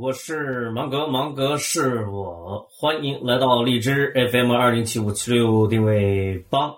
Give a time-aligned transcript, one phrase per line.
[0.00, 6.72] 我是芒格，芒格是我，欢迎来到荔枝 FM 二零七五七六定位八，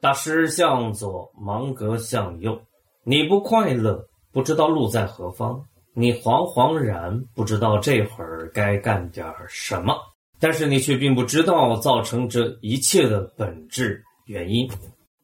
[0.00, 2.58] 大师向左，芒格向右。
[3.04, 9.94] 你不快乐，不知道路在何方，你惶惶然，不知道这会儿该干点什么，
[10.40, 14.66] 但是你却并不知道造成这一切的本质原因。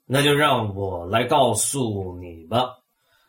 [0.04, 2.66] 那就让我来告诉你吧，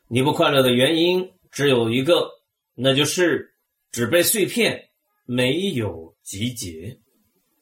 [0.10, 2.30] 你不快乐的原因只有一个，
[2.76, 3.53] 那就是
[3.94, 4.90] 纸被碎片，
[5.28, 6.98] 没有集结。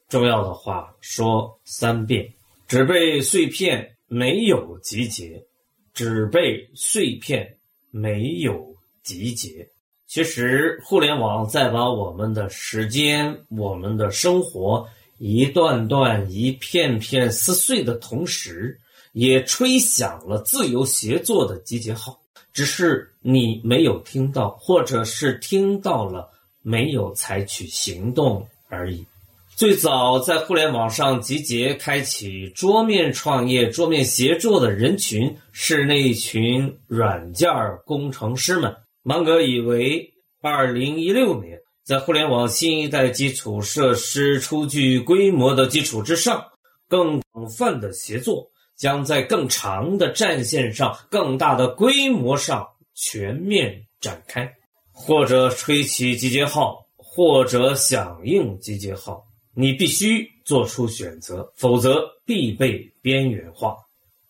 [0.08, 2.32] 重要的话说三遍：
[2.66, 5.44] 纸被碎片，没有集结；
[5.92, 7.58] 纸被碎片，
[7.90, 9.68] 没有集结。
[10.06, 18.78] 其实，互联网在把我们的时间、我们的生活一段段、一片片撕碎的同时。
[19.14, 22.18] 也吹响了自由协作的集结号，
[22.52, 26.30] 只是你没有听到，或者是听到了
[26.62, 29.06] 没有采取行动而已。
[29.54, 37.50] 最早在互联网上集结、开启桌面创业、桌面协作的人群是那一群软件
[37.84, 38.74] 工程师们。
[39.02, 46.44] 芒格以为，二零一六年在互联网新一代基础设施初具规模的基础之上，
[46.88, 48.50] 更广泛的协作。
[48.82, 52.66] 将在更长的战线上、更大的规模上
[52.96, 54.52] 全面展开，
[54.90, 59.22] 或者吹起集结号，或者响应集结号，
[59.54, 63.76] 你必须做出选择，否则必被边缘化。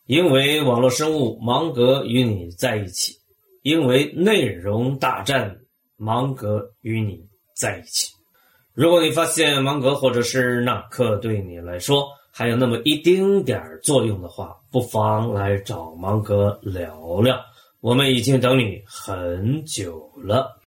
[0.05, 3.15] 因为网络生物，芒格与你在一起；
[3.63, 5.57] 因为内容大战，
[5.97, 7.25] 芒格与你
[7.57, 8.13] 在一起。
[8.75, 17.39] 如果你发现芒格或者是纳克对你来说，还有那么一丁点儿作用的话，不妨来找芒哥聊聊。
[17.81, 20.61] 我们已经等你很久了。